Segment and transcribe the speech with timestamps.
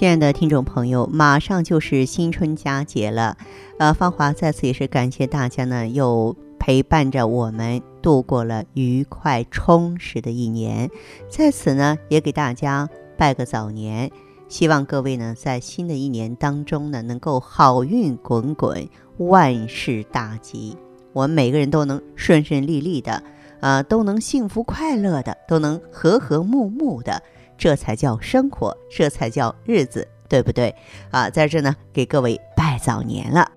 [0.00, 3.36] 亲爱的听众朋友，马上就是新春佳节了，
[3.78, 10.88] 呃，芳华在此也是感谢大家呢，又陪伴着我们度过了愉快充实的一年，
[11.28, 14.10] 在此呢也给大家拜个早年，
[14.48, 20.78] 希望各位呢在新的一年当中呢能够好运滚滚，万事大吉，
[21.12, 23.22] 我们每个人都能顺顺利利的，
[23.60, 27.22] 呃，都能幸福快乐的，都能和和睦睦的。
[27.60, 30.74] 这才叫生活，这才叫日子，对不对？
[31.10, 33.52] 啊，在这呢，给各位拜早年了。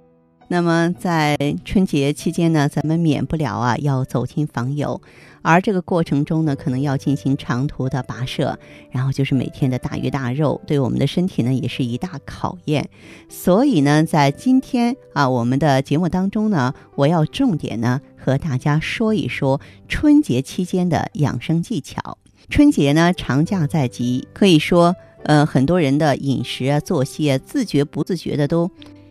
[0.50, 5.02] 那么在春节期间呢，咱们免不了啊要走亲访友，
[5.42, 8.60] 而这个过程中呢，可能要进行长途的跋涉，
[8.92, 12.90] 然后就是每天的大鱼大肉，对我们的身体呢也是一大考验。
[13.30, 22.18] 所以呢，在今天啊，我们的节目当中呢，我要重点呢和大家说一说春节期间的养生技巧。
[22.50, 28.70] 春节呢，长假在即，可以说，呃，很多人的饮食啊、作息啊，自觉不自觉的都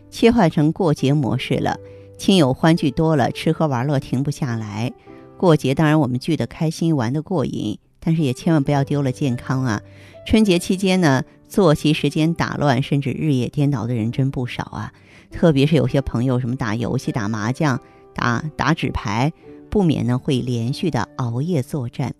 [0.09, 1.77] 切换成过节模式了。
[2.17, 4.93] 亲友欢聚多了，吃喝玩乐停不下来。
[5.37, 9.81] 过节当然我们聚得开心，玩得过瘾，但是也千万不要丢了健康啊。
[10.25, 14.93] 春节期间呢，作息时间打乱，甚至日夜颠倒的人真不少啊。
[15.31, 17.81] 特别是有些朋友什么打游戏、打麻将、
[18.13, 19.33] 打打纸牌，
[19.69, 22.13] 不免呢会连续的熬夜作战。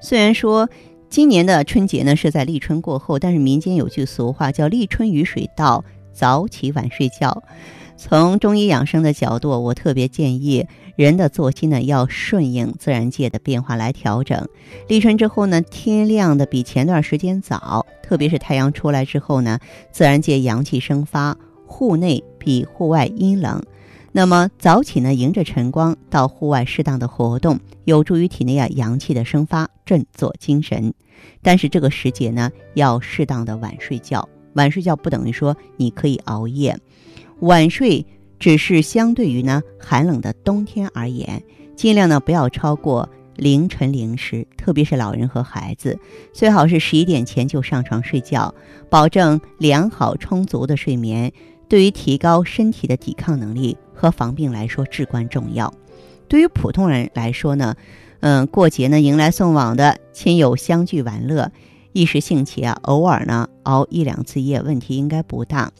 [0.00, 0.68] 虽然说
[1.08, 7.42] 今年的春节呢是在立春过后，但是民间有句俗话叫“立春雨水到，早起晚睡觉”。
[7.96, 14.48] 从中医养生的角度，我特别建议人的作息呢要顺应自然界的变化来调整。
[14.88, 19.58] 立春之后呢，天亮的比前段时间早，特别是太阳出来之后呢，
[19.92, 23.62] 自然界阳气生发，户内比户外阴冷。
[24.12, 30.92] 那么早起呢，迎着晨光到户外适当的活动，有助于体内啊阳气的生发，振作精神。
[31.42, 34.28] 但是这个时节呢，要适当的晚睡觉。
[34.54, 36.76] 晚睡觉不等于说你可以熬夜，
[37.38, 38.04] 晚睡
[38.40, 41.40] 只是相对于呢寒冷的冬天而言，
[41.76, 45.96] 尽量呢不要超过凌晨零时，特别是老人和孩子，
[46.32, 48.52] 最好是十一点前就上床睡觉，
[48.88, 51.32] 保证良好充足的睡眠，
[51.70, 53.78] 对于提高身体的抵抗能力。
[54.00, 55.74] 和防病来说至关重要。
[56.26, 57.76] 对于普通人来说呢，
[58.20, 61.52] 嗯，过节呢迎来送往的亲友相聚玩乐，
[61.92, 65.70] 一时兴起啊，偶尔呢熬一两次夜，问题应该不大。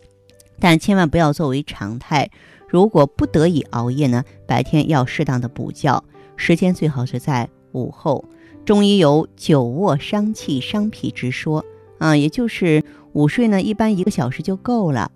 [0.58, 2.30] 但千万不要作为常态。
[2.68, 6.04] 如果不得已熬夜呢，白天要适当的补觉，
[6.36, 8.26] 时间最好是在午后。
[8.66, 11.64] 中医有久卧伤气伤脾之说
[11.96, 12.84] 啊，也就是
[13.14, 15.10] 午睡呢，一般一个小时就够了。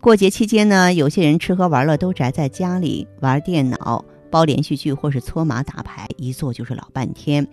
[0.00, 7.46] 过节期间呢，有些人吃喝玩乐都宅在家里玩电脑、煲连续剧或是搓麻打牌，一坐就是老半天。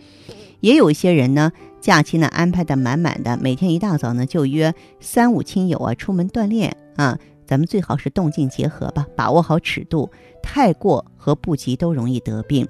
[0.62, 7.20] 也有一些人呢，假期呢安排的满满的，每天一大早呢就约三五亲友啊出门锻炼啊。
[7.46, 10.10] 咱们最好是动静结合吧，把握好尺度，
[10.42, 12.66] 太过和不及都容易得病。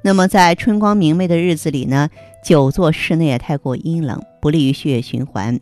[0.00, 2.08] 那么在春光明媚的日子里呢，
[2.44, 5.58] 久坐室内也太过阴冷，不利于血液循环。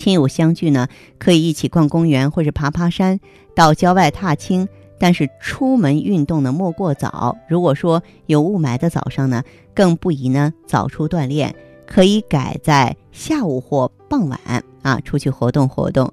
[0.00, 0.88] 亲友相聚呢，
[1.18, 3.20] 可以一起逛公园或者爬爬山，
[3.54, 4.66] 到郊外踏青。
[4.98, 7.36] 但是出门运动呢，莫过早。
[7.48, 9.42] 如果说有雾霾的早上呢，
[9.74, 11.54] 更不宜呢早出锻炼，
[11.86, 14.40] 可以改在下午或傍晚
[14.82, 16.12] 啊出去活动活动。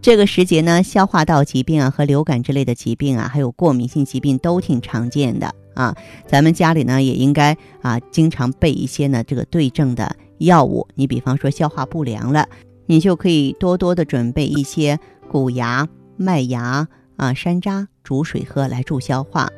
[0.00, 5.94] 这个时节呢，消化道疾病啊和流感之类的疾病啊，还有过敏性疾病都挺常见的啊。
[6.26, 10.86] 咱们家里呢也应该啊经常备一些呢这个对症的药物。
[10.94, 12.48] 你比方说消化不良了。
[12.92, 15.88] 你就可以多多的准备一些谷芽、
[16.18, 16.86] 麦芽
[17.16, 19.48] 啊、山楂煮水喝来助消化。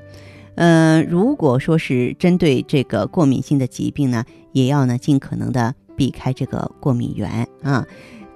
[0.55, 7.84] 嗯，如果说是针对这个过敏性的疾病呢，也要呢尽可能的避开这个过敏源啊。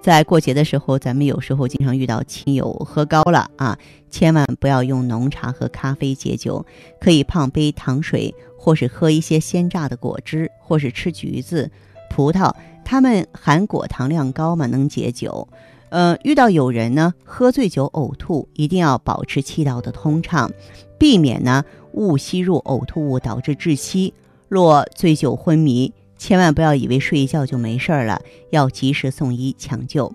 [0.01, 3.79] 在过节的时候，咱们有时候经常遇到亲友喝高了啊，
[4.11, 6.67] 千万不要用浓茶和咖啡解酒，
[7.01, 11.71] 可以泡杯糖水，或是喝一些鲜榨的果汁，或是吃橘子、
[12.11, 12.53] 葡萄。
[12.91, 15.47] 它们含果糖量高嘛，能解酒。
[15.91, 20.51] 呃，遇到有人呢喝醉酒呕吐，一定要保持气道的通畅，
[20.97, 21.63] 避免呢
[21.93, 24.15] 误吸入呕吐物导致窒息。
[24.49, 30.11] 若醉酒昏迷，千万不要以为睡一觉就没事儿了，要及时送医抢救。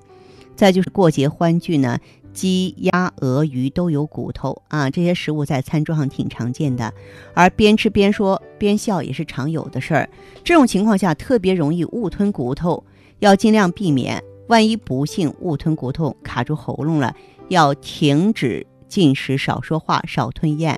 [0.56, 2.00] 再就是过节欢聚呢。
[2.33, 6.94] 鸡、鸭、鹅、鱼都有骨头啊，这些食物在餐桌上挺常见的，
[7.33, 10.09] 而边吃边说边笑也是常有的事儿。
[10.44, 12.83] 这种情况下特别容易误吞骨头，
[13.19, 14.21] 要尽量避免。
[14.47, 17.15] 万一不幸误吞骨头卡住喉咙了，
[17.47, 20.77] 要停止进食，少说话，少吞咽。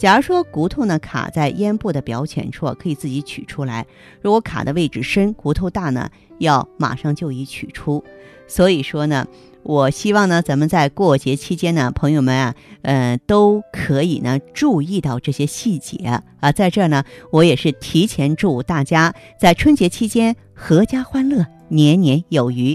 [0.00, 3.84] 假如说骨头呢卡在咽部的表浅处，可以自己取出来；
[4.22, 6.08] 如果卡的位置深，骨头大呢，
[6.38, 8.02] 要马上就医取出。
[8.48, 9.26] 所以说呢。
[9.62, 15.98] 我希望呢，咱们在过节期间呢，朋友们啊，呃，都可以呢注意到这些细节
[16.40, 16.50] 啊。
[16.50, 22.74] 在这儿呢，我也是提前祝大家在春节期间阖家欢乐，年年有余。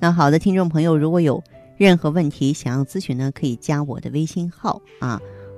[0.00, 1.44] 那好的，听众朋友，如果有
[1.76, 5.20] 任何问题想要咨询呢，可以加我的微信号啊，